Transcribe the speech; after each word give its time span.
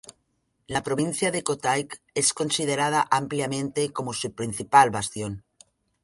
La 0.75 0.79
provincia 0.85 1.29
de 1.33 1.41
Kotayk' 1.49 1.93
es 2.21 2.33
considerada 2.33 3.05
ampliamente 3.19 3.91
como 3.93 4.13
su 4.13 4.33
principal 4.33 4.89
bastión. 4.89 5.43